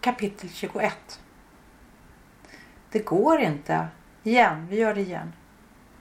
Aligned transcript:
Kapitel 0.00 0.50
21 0.50 1.20
Det 2.90 2.98
går 2.98 3.40
inte. 3.40 3.88
Igen, 4.22 4.66
vi 4.66 4.76
gör 4.76 4.94
det 4.94 5.00
igen. 5.00 5.32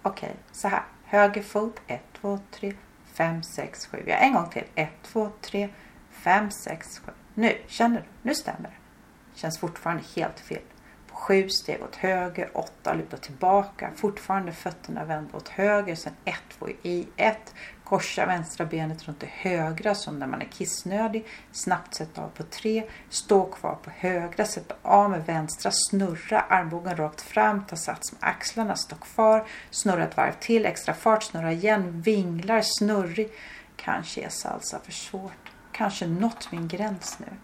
Okej, 0.01 0.35
så 0.51 0.67
här. 0.67 0.83
Höger 1.03 1.43
fot. 1.43 1.81
1, 1.87 2.01
2, 2.21 2.39
3, 2.51 2.73
5, 3.13 3.43
6, 3.43 3.85
7. 3.85 4.03
Ja, 4.07 4.15
en 4.15 4.33
gång 4.33 4.49
till. 4.49 4.63
1, 4.75 4.89
2, 5.03 5.31
3, 5.41 5.69
5, 6.11 6.51
6, 6.51 6.99
7. 6.99 7.11
Nu, 7.33 7.57
känner 7.67 7.97
du? 7.97 8.03
Nu 8.21 8.35
stämmer 8.35 8.61
det. 8.69 9.39
Känns 9.39 9.59
fortfarande 9.59 10.03
helt 10.15 10.39
fel. 10.39 10.61
På 11.07 11.15
sju 11.15 11.49
steg 11.49 11.83
åt 11.83 11.95
höger, 11.95 12.49
åtta 12.53 12.93
luta 12.93 13.17
tillbaka. 13.17 13.91
Fortfarande 13.95 14.51
fötterna 14.51 15.05
vända 15.05 15.37
åt 15.37 15.49
höger. 15.49 15.95
Sen 15.95 16.13
ett, 16.25 16.43
två 16.49 16.69
i 16.81 17.07
ett. 17.17 17.53
Korsa 17.89 18.25
vänstra 18.25 18.65
benet 18.65 19.07
runt 19.07 19.19
det 19.19 19.29
högra 19.31 19.95
som 19.95 20.19
när 20.19 20.27
man 20.27 20.41
är 20.41 20.45
kissnödig. 20.45 21.25
Snabbt 21.51 21.95
sätta 21.95 22.21
av 22.21 22.29
på 22.29 22.43
tre. 22.43 22.83
Stå 23.09 23.45
kvar 23.45 23.77
på 23.83 23.89
högra. 23.89 24.45
Sätta 24.45 24.75
av 24.81 25.09
med 25.09 25.25
vänstra. 25.25 25.71
Snurra 25.71 26.41
armbågen 26.41 26.97
rakt 26.97 27.21
fram. 27.21 27.65
Ta 27.65 27.75
sats 27.75 28.11
med 28.11 28.19
axlarna. 28.23 28.75
Stå 28.75 28.95
kvar. 28.95 29.47
Snurra 29.71 30.03
ett 30.03 30.17
varv 30.17 30.31
till. 30.39 30.65
Extra 30.65 30.93
fart. 30.93 31.23
Snurra 31.23 31.51
igen. 31.51 32.01
Vinglar. 32.01 32.61
Snurrig. 32.63 33.31
Kanske 33.75 34.21
är 34.21 34.29
salsa 34.29 34.79
för 34.83 34.91
svårt. 34.91 35.51
Kanske 35.71 36.07
nått 36.07 36.51
min 36.51 36.67
gräns 36.67 37.19
nu. 37.19 37.37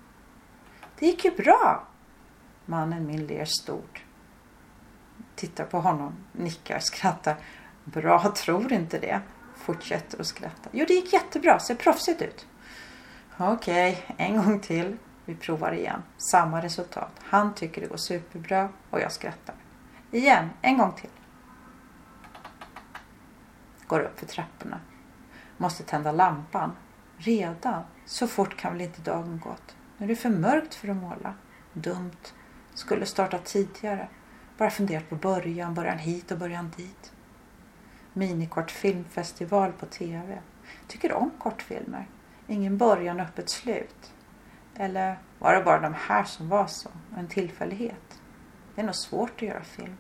Det 1.00 1.06
gick 1.06 1.26
ju 1.26 1.32
bra. 1.32 1.88
Mannen 2.66 3.08
min 3.08 3.28
ler 3.28 3.46
stort. 3.46 4.04
Tittar 5.36 5.66
på 5.66 5.80
honom. 5.80 6.16
Nickar. 6.32 6.80
Skrattar. 6.80 7.36
Bra, 7.84 8.34
tror 8.36 8.74
inte 8.74 9.00
det 9.00 9.22
fortsätter 9.56 10.20
att 10.20 10.28
skratta. 10.28 10.70
Jo, 10.72 10.86
det 10.88 10.94
gick 10.94 11.14
jättebra. 11.14 11.60
Ser 11.60 11.76
proffsigt 11.76 12.22
ut. 12.22 12.48
Okej, 13.38 14.06
okay, 14.10 14.28
en 14.28 14.38
gång 14.38 14.60
till. 14.60 14.98
Vi 15.26 15.36
provar 15.36 15.72
igen. 15.72 16.04
Samma 16.18 16.62
resultat. 16.62 17.12
Han 17.20 17.54
tycker 17.54 17.82
det 17.82 17.88
går 17.88 17.98
superbra 17.98 18.70
och 18.90 19.00
jag 19.00 19.12
skrattar. 19.12 19.56
Igen, 20.12 20.50
en 20.62 20.78
gång 20.78 20.92
till. 20.92 21.10
Går 23.88 24.00
upp 24.00 24.20
för 24.20 24.26
trapporna. 24.26 24.80
Måste 25.58 25.84
tända 25.84 26.12
lampan. 26.12 26.72
Redan? 27.18 27.84
Så 28.06 28.28
fort 28.28 28.58
kan 28.58 28.72
väl 28.72 28.82
inte 28.82 29.02
dagen 29.02 29.40
gått? 29.44 29.76
Nu 29.98 30.06
är 30.06 30.10
det 30.10 30.16
för 30.16 30.30
mörkt 30.30 30.76
för 30.76 30.88
att 30.88 30.96
måla. 30.96 31.34
Dumt. 31.74 32.34
Skulle 32.74 33.06
starta 33.06 33.38
tidigare. 33.38 34.08
Bara 34.58 34.70
funderat 34.70 35.10
på 35.10 35.16
början, 35.16 35.74
början 35.74 35.98
hit 35.98 36.32
och 36.32 36.38
början 36.38 36.72
dit 36.78 37.14
minikortfilmfestival 38.14 39.72
på 39.72 39.86
TV. 39.86 40.42
Tycker 40.88 41.14
om 41.14 41.32
kortfilmer. 41.40 42.08
Ingen 42.48 42.78
början 42.78 43.20
och 43.20 43.26
öppet 43.26 43.50
slut. 43.50 44.14
Eller 44.76 45.18
var 45.40 45.56
det 45.56 45.64
bara 45.64 45.80
de 45.80 45.94
här 45.94 46.24
som 46.24 46.50
var 46.50 46.68
så? 46.68 46.90
En 47.18 47.28
tillfällighet? 47.28 48.22
Det 48.76 48.82
är 48.82 48.86
nog 48.86 48.96
svårt 48.96 49.32
att 49.36 49.42
göra 49.42 49.64
film. 49.64 49.98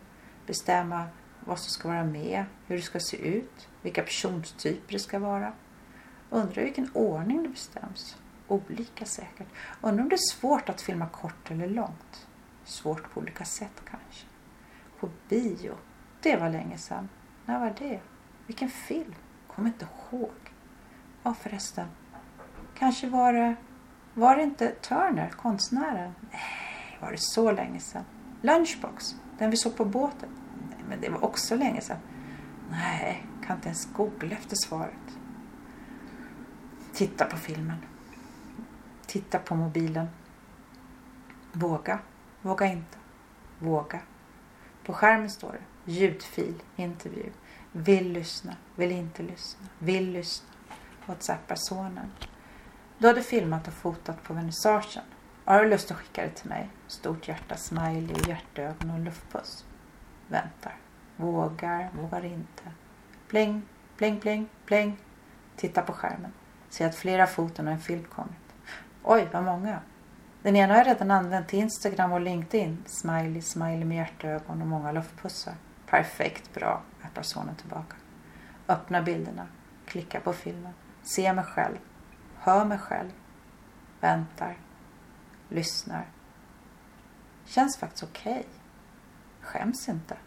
Bestämma 0.48 1.06
vad 1.40 1.60
som 1.60 1.70
ska 1.70 1.88
vara 1.88 2.04
med, 2.04 2.46
hur 2.68 2.76
det 2.76 2.82
ska 2.82 3.00
se 3.00 3.18
ut, 3.18 3.68
vilka 3.82 4.04
personstyper 4.04 4.94
det 4.94 5.00
ska 5.00 5.20
vara. 5.20 5.54
Undrar 6.30 6.62
i 6.62 6.66
vilken 6.66 6.90
ordning 6.94 7.44
det 7.44 7.50
bestäms. 7.50 8.18
Olika 8.48 9.06
säkert. 9.06 9.48
Undrar 9.82 10.04
om 10.04 10.10
det 10.10 10.16
är 10.16 10.32
svårt 10.32 10.70
att 10.70 10.82
filma 10.82 11.08
kort 11.08 11.52
eller 11.52 11.68
långt. 11.68 12.28
Svårt 12.64 13.14
på 13.14 13.20
olika 13.20 13.46
sätt 13.46 13.82
kanske. 13.90 14.26
På 15.00 15.10
bio, 15.30 15.74
det 16.22 16.36
var 16.36 16.50
länge 16.50 16.78
sedan. 16.78 17.10
När 17.46 17.60
var 17.60 17.74
det? 17.80 18.00
Vilken 18.48 18.70
film? 18.70 19.16
Kommer 19.48 19.68
inte 19.68 19.88
ihåg. 20.12 20.32
Ja 21.24 21.34
förresten. 21.34 21.88
Kanske 22.74 23.10
var 23.10 23.34
det... 23.34 23.56
Var 24.14 24.36
det 24.36 24.44
inte 24.44 24.70
Turner, 24.72 25.30
konstnären? 25.30 26.14
Nej, 26.32 26.98
var 27.02 27.12
det 27.12 27.18
så 27.18 27.52
länge 27.52 27.80
sedan? 27.80 28.04
Lunchbox, 28.42 29.16
den 29.38 29.50
vi 29.50 29.58
såg 29.58 29.78
på 29.78 29.86
båten? 29.86 30.30
Nej, 30.70 30.80
men 30.90 31.02
det 31.02 31.10
var 31.10 31.24
också 31.24 31.56
länge 31.56 31.82
sedan. 31.82 31.98
Nej, 32.72 33.26
kan 33.46 33.56
inte 33.56 33.68
ens 33.68 33.94
googla 33.94 34.36
efter 34.36 34.56
svaret. 34.56 35.18
Titta 36.94 37.26
på 37.26 37.38
filmen. 37.38 37.78
Titta 39.06 39.40
på 39.40 39.56
mobilen. 39.56 40.08
Våga. 41.52 42.00
Våga 42.42 42.66
inte. 42.66 42.98
Våga. 43.60 44.00
På 44.86 44.94
skärmen 44.94 45.30
står 45.30 45.52
det 45.52 45.73
ljudfil, 45.86 46.64
intervju. 46.76 47.32
Vill 47.72 48.12
lyssna, 48.12 48.56
vill 48.76 48.92
inte 48.92 49.24
lyssna, 49.24 49.68
vill 49.80 50.12
lyssna. 50.12 50.48
Whatsappar 51.06 51.56
sonen. 51.56 52.12
Du 52.98 53.08
hade 53.08 53.22
filmat 53.22 53.68
och 53.68 53.74
fotat 53.74 54.24
på 54.24 54.34
vernissagen. 54.34 55.04
Har 55.46 55.64
du 55.64 55.70
lust 55.70 55.92
att 55.92 55.98
skicka 55.98 56.22
det 56.22 56.30
till 56.30 56.50
mig? 56.50 56.70
Stort 56.88 57.28
hjärta, 57.28 57.58
smiley, 57.58 58.16
hjärtögon 58.28 58.92
och 58.92 59.00
luftpuss. 59.00 59.66
Väntar. 60.28 60.76
Vågar, 61.16 61.90
vågar 61.94 62.26
inte. 62.26 62.64
Pling, 63.28 63.62
pling, 63.98 64.20
pling, 64.20 64.50
pling. 64.66 64.98
Titta 65.56 65.82
på 65.82 65.94
skärmen. 65.94 66.34
Ser 66.70 66.88
att 66.88 66.96
flera 66.96 67.28
foton 67.28 67.68
och 67.68 67.74
en 67.74 67.80
film 67.80 68.04
kommit. 68.04 68.56
Oj, 69.04 69.28
vad 69.32 69.44
många. 69.44 69.80
Den 70.42 70.56
ena 70.56 70.74
har 70.74 70.80
jag 70.80 70.88
redan 70.88 71.12
använt 71.12 71.48
till 71.48 71.60
Instagram 71.60 72.12
och 72.12 72.22
LinkedIn. 72.22 72.84
Smiley, 72.86 73.42
smiley 73.42 73.86
med 73.86 73.98
hjärtögon 73.98 74.62
och 74.62 74.68
många 74.68 74.92
luftpussar. 74.92 75.56
Perfekt 75.94 76.54
bra, 76.54 76.82
rappar 77.02 77.22
sonen 77.22 77.56
tillbaka. 77.56 77.96
Öppna 78.68 79.02
bilderna, 79.02 79.48
klicka 79.86 80.20
på 80.20 80.34
filmen, 80.34 80.74
se 81.04 81.34
mig 81.34 81.46
själv, 81.46 81.78
hör 82.38 82.66
mig 82.66 82.78
själv, 82.78 83.12
väntar, 84.00 84.58
lyssnar. 85.50 86.06
Känns 87.46 87.78
faktiskt 87.78 88.04
okej. 88.04 88.32
Okay. 88.32 88.44
Skäms 89.42 89.90
inte. 89.90 90.18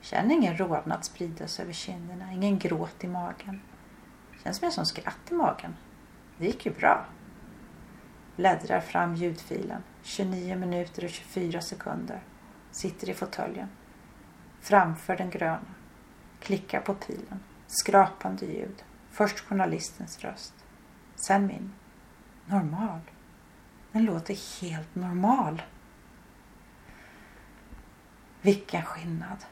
Känner 0.00 0.34
ingen 0.34 0.56
rodnad 0.56 1.04
spridas 1.04 1.60
över 1.60 1.72
kinderna, 1.72 2.32
ingen 2.32 2.58
gråt 2.58 3.04
i 3.04 3.08
magen. 3.08 3.60
Känns 4.44 4.62
mer 4.62 4.70
som 4.70 4.86
skratt 4.86 5.30
i 5.30 5.34
magen. 5.34 5.76
Det 6.38 6.46
gick 6.46 6.66
ju 6.66 6.72
bra. 6.72 7.04
Bläddrar 8.36 8.80
fram 8.80 9.14
ljudfilen. 9.14 9.82
29 10.02 10.56
minuter 10.56 11.04
och 11.04 11.10
24 11.10 11.60
sekunder. 11.60 12.22
Sitter 12.70 13.10
i 13.10 13.14
fåtöljen. 13.14 13.68
Framför 14.68 15.16
den 15.16 15.30
gröna. 15.30 15.74
Klickar 16.40 16.80
på 16.80 16.94
pilen. 16.94 17.40
Skrapande 17.66 18.46
ljud. 18.46 18.84
Först 19.10 19.40
journalistens 19.40 20.18
röst. 20.18 20.54
Sen 21.14 21.46
min. 21.46 21.72
Normal. 22.46 23.00
Den 23.92 24.04
låter 24.04 24.60
helt 24.60 24.94
normal. 24.94 25.62
Vilken 28.42 28.82
skillnad. 28.82 29.44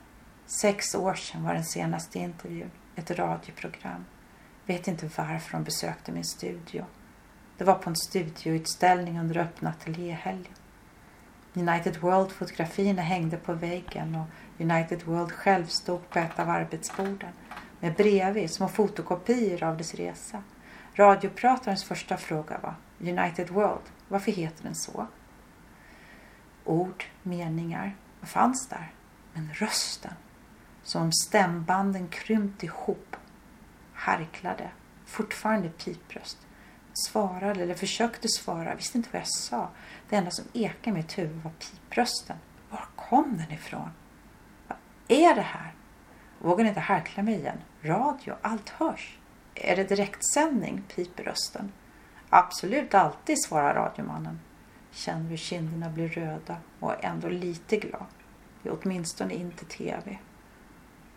Sex 0.47 0.95
år 0.95 1.15
sedan 1.15 1.45
var 1.45 1.55
den 1.55 1.65
senaste 1.65 2.19
intervjun. 2.19 2.71
Ett 2.95 3.11
radioprogram. 3.11 4.05
Vet 4.67 4.89
inte 4.89 5.11
varför 5.17 5.53
de 5.53 5.65
besökte 5.65 6.13
min 6.13 6.25
studio. 6.25 6.85
Det 7.57 7.65
var 7.65 7.75
på 7.75 7.91
en 7.91 7.97
studioutställning 7.97 9.21
under 9.21 9.39
öppna 9.39 9.71
ateljéhelgen. 9.71 10.55
United 11.57 11.97
World-fotografierna 11.97 13.03
hängde 13.03 13.37
på 13.37 13.53
väggen 13.53 14.15
och 14.15 14.27
United 14.63 15.03
World 15.03 15.33
själv 15.33 15.67
stod 15.67 16.11
på 16.11 16.19
ett 16.19 16.39
av 16.39 16.51
arbetsborden 16.51 17.33
med 17.81 17.95
bredvid 17.95 18.51
små 18.51 18.69
fotokopior 18.69 19.63
av 19.63 19.77
dess 19.77 19.95
resa. 19.95 20.43
Radiopratarens 20.95 21.85
första 21.85 22.17
fråga 22.17 22.59
var 22.63 22.75
United 23.11 23.51
World, 23.51 23.83
varför 24.09 24.33
heter 24.33 24.63
den 24.63 24.75
så? 24.75 25.07
Ord, 26.65 27.05
meningar, 27.23 27.97
vad 28.21 28.29
fanns 28.29 28.69
där? 28.69 28.93
Men 29.33 29.51
rösten, 29.55 30.15
som 30.83 31.03
om 31.03 31.13
stämbanden 31.13 32.09
krympt 32.09 32.63
ihop, 32.63 33.17
harklade, 33.93 34.71
fortfarande 35.07 35.69
pipröst. 35.69 36.46
Svarade 36.97 37.63
eller 37.63 37.75
försökte 37.75 38.29
svara, 38.29 38.75
visste 38.75 38.99
inte 38.99 39.11
vad 39.13 39.21
jag 39.21 39.29
sa. 39.29 39.69
Det 40.09 40.17
enda 40.17 40.31
som 40.31 40.45
ekade 40.53 40.91
i 40.91 40.93
mitt 40.93 41.19
huvud 41.19 41.43
var 41.43 41.51
piprösten. 41.51 42.37
Var 42.71 42.87
kom 42.97 43.37
den 43.37 43.53
ifrån? 43.53 43.91
Vad 44.69 44.79
är 45.09 45.35
det 45.35 45.41
här? 45.41 45.75
Vågar 46.39 46.65
inte 46.65 46.81
harkla 46.81 47.23
mig 47.23 47.35
igen. 47.35 47.59
Radio, 47.83 48.35
allt 48.43 48.69
hörs. 48.69 49.19
Är 49.55 49.77
det 49.77 49.85
direktsändning? 49.85 50.83
piper 50.95 51.25
rösten. 51.25 51.73
Absolut 52.29 52.95
alltid, 52.95 53.45
svarar 53.45 53.75
radiomannen. 53.75 54.41
Känner 54.91 55.31
hur 55.31 55.37
kinderna 55.37 55.91
blir 55.91 56.09
röda 56.09 56.57
och 56.81 56.93
är 56.93 57.09
ändå 57.09 57.29
lite 57.29 57.77
glad. 57.77 58.07
Det 58.63 58.69
är 58.69 58.79
åtminstone 58.83 59.35
inte 59.35 59.65
TV. 59.65 60.19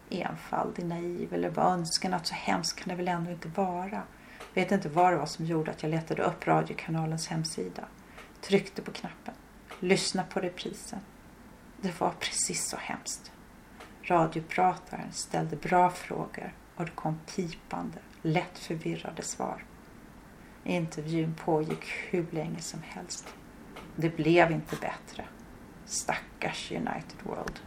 Enfaldig, 0.10 0.86
naiv 0.86 1.34
eller 1.34 1.52
bara 1.52 1.74
önskan 1.74 2.14
att 2.14 2.28
så 2.28 2.34
hemskt 2.34 2.80
kan 2.80 2.90
det 2.90 2.96
väl 2.96 3.08
ändå 3.08 3.32
inte 3.32 3.48
vara. 3.48 4.04
Vet 4.54 4.72
inte 4.72 4.90
vad 4.90 5.14
det 5.14 5.18
var 5.18 5.26
som 5.26 5.46
gjorde 5.46 5.72
att 5.72 5.84
jag 5.84 5.90
letade 5.90 6.24
upp 6.24 6.48
radiokanalens 6.48 7.28
hemsida. 7.28 7.84
Tryckte 8.42 8.82
på 8.82 8.92
knappen. 8.92 9.34
Lyssnade 9.80 10.30
på 10.30 10.40
reprisen. 10.40 11.00
Det 11.82 12.00
var 12.00 12.14
precis 12.20 12.70
så 12.70 12.78
hemskt. 12.78 13.32
Radioprataren 14.04 15.12
ställde 15.12 15.56
bra 15.56 15.90
frågor 15.90 16.54
och 16.76 16.86
det 16.86 16.92
kom 16.92 17.20
pipande, 17.36 17.98
lätt 18.22 18.58
förvirrade 18.58 19.22
svar. 19.22 19.64
Intervjun 20.64 21.36
pågick 21.46 21.86
hur 22.10 22.26
länge 22.32 22.62
som 22.62 22.82
helst. 22.84 23.34
Det 23.96 24.10
blev 24.10 24.52
inte 24.52 24.76
bättre. 24.76 25.26
Stackars 25.86 26.72
United 26.72 27.18
World. 27.24 27.60